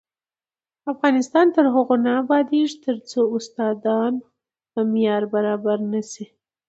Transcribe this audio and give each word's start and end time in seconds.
افغانستان 0.91 1.47
تر 1.55 1.65
هغو 1.75 1.95
نه 2.05 2.11
ابادیږي، 2.21 2.77
ترڅو 2.85 3.19
استادان 3.37 4.13
په 4.71 4.79
معیار 4.91 5.23
برابر 5.33 5.77
نشي. 5.93 6.25